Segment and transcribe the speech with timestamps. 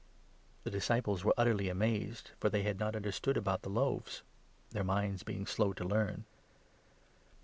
[0.63, 3.69] 51 The disciples were utterly amazed, for they had not under 52 stood about the
[3.69, 4.23] loaves,
[4.71, 6.25] their minds being slow to learn.